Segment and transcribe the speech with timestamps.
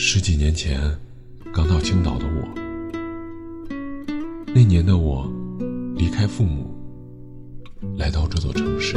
[0.00, 0.96] 十几年前，
[1.52, 2.48] 刚到青岛的我，
[4.54, 5.28] 那年的我
[5.96, 6.72] 离开父母，
[7.96, 8.96] 来到这座城市，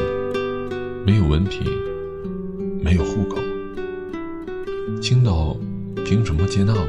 [1.03, 1.63] 没有文凭，
[2.83, 3.37] 没有户口，
[5.01, 5.57] 青岛
[6.05, 6.87] 凭什么接纳我？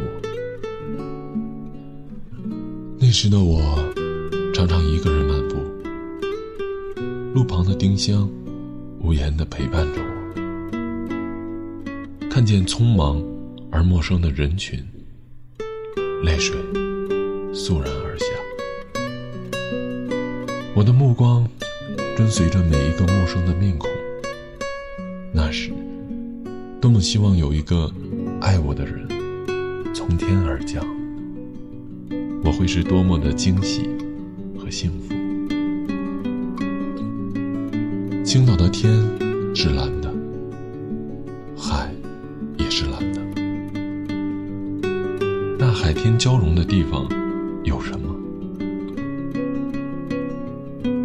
[2.98, 3.82] 那时的我，
[4.52, 5.56] 常常一个人漫步，
[7.32, 8.28] 路旁的丁香，
[9.00, 10.08] 无言的陪伴着我。
[12.28, 13.18] 看见匆忙
[13.72, 14.78] 而陌生的人群，
[16.22, 16.54] 泪水
[17.54, 18.26] 肃然而下。
[20.74, 21.48] 我的目光
[22.14, 23.90] 跟随着每一个陌生的面孔。
[25.32, 25.72] 那时，
[26.82, 27.90] 多么希望有一个
[28.42, 29.08] 爱我的人
[29.94, 30.86] 从天而降，
[32.44, 33.88] 我会是多么的惊喜
[34.58, 35.14] 和幸福。
[38.22, 38.92] 青岛的天
[39.54, 40.12] 是蓝的。
[41.56, 41.90] 海
[42.58, 43.11] 也是蓝的。
[45.72, 47.08] 海天交融的地方
[47.64, 48.08] 有什么？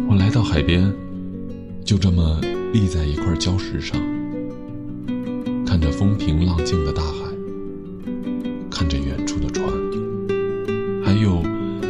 [0.08, 0.92] 我来到海边，
[1.84, 2.40] 就这么
[2.72, 3.98] 立在一块礁石上，
[5.66, 7.12] 看着风平浪静的大海，
[8.70, 9.66] 看着远处的船，
[11.02, 11.42] 还有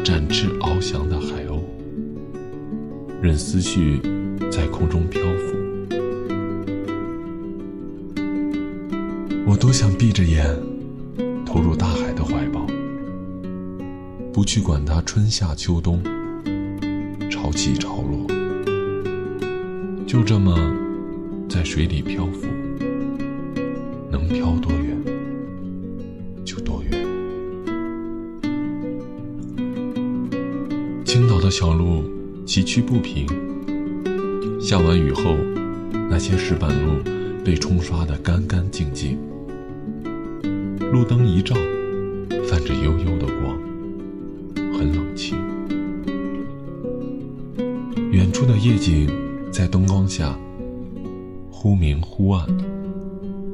[0.05, 1.61] 展翅翱翔的海鸥，
[3.21, 4.01] 任思绪
[4.51, 5.57] 在空中漂浮。
[9.47, 10.45] 我多想闭着眼，
[11.45, 12.08] 投入大海，
[14.39, 16.01] 不去管它春夏秋冬，
[17.29, 18.25] 潮起潮落，
[20.07, 20.57] 就这么
[21.49, 22.47] 在水里漂浮，
[24.13, 24.97] 能漂多远
[26.45, 27.05] 就多远。
[31.05, 32.05] 青岛的小路
[32.47, 33.27] 崎岖不平，
[34.61, 35.37] 下完雨后，
[36.09, 37.03] 那些石板路
[37.45, 39.19] 被冲刷得干干净净。
[40.93, 41.57] 路灯一照，
[42.49, 43.59] 泛着幽幽的光，
[48.19, 49.09] 远处的夜景
[49.53, 50.37] 在灯光下
[51.53, 52.45] 忽明忽暗，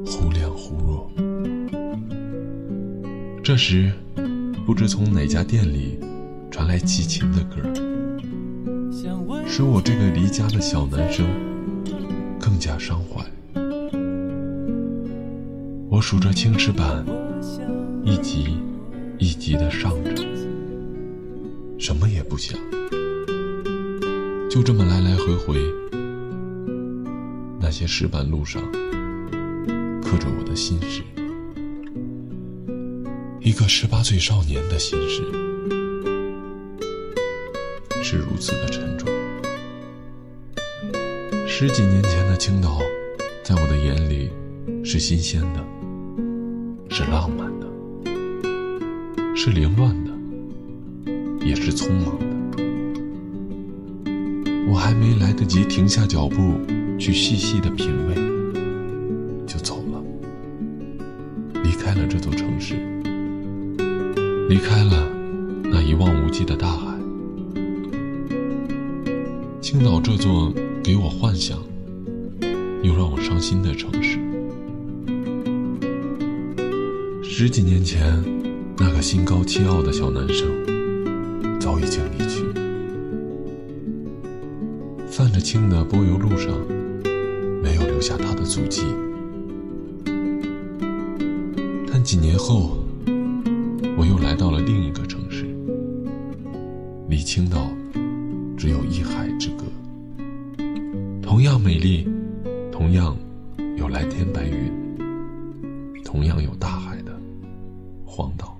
[0.03, 1.07] 忽亮忽弱。
[3.43, 3.91] 这时，
[4.65, 5.99] 不知从哪家店里
[6.49, 7.61] 传来齐秦的歌，
[9.45, 11.27] 使我这个离家的小男生
[12.39, 13.23] 更加伤怀。
[15.91, 17.05] 我数着青石板。
[18.03, 18.57] 一级
[19.19, 20.23] 一级的上着，
[21.77, 22.59] 什么也不想，
[24.55, 25.59] 就这么来来回回。
[27.59, 28.63] 那些石板路上
[30.01, 31.03] 刻着我的心事，
[33.41, 35.23] 一个十八岁少年的心事，
[38.01, 39.09] 是如此的沉重。
[41.45, 42.79] 十几年前的青岛，
[43.43, 44.31] 在我的眼里
[44.85, 45.61] 是新鲜的，
[46.89, 47.67] 是浪漫的。
[49.35, 52.34] 是凌乱的，也是匆忙的。
[54.85, 56.59] 还没来得及停下脚步
[56.99, 58.13] 去细细的品味，
[59.47, 59.99] 就走了，
[61.63, 62.75] 离开了这座城市，
[64.47, 65.11] 离开了
[65.63, 66.85] 那一望无际的大海。
[69.59, 70.53] 青岛这座
[70.83, 71.57] 给我幻想
[72.83, 74.19] 又让我伤心的城市，
[77.23, 78.23] 十几年前。
[78.77, 80.47] 那个心高气傲的小男生
[81.61, 82.24] 早已经离
[85.25, 86.53] 泛着青的柏油路上
[87.59, 88.83] 没有留下他的足迹。
[91.91, 92.77] 但几年后，
[93.97, 95.47] 我又来到了另一个城市，
[97.09, 97.71] 离青岛
[98.55, 99.63] 只有一海之隔，
[101.23, 102.07] 同样美丽，
[102.71, 103.17] 同样
[103.77, 104.71] 有蓝天白云，
[106.03, 107.19] 同样有大海的
[108.05, 108.55] 荒岛。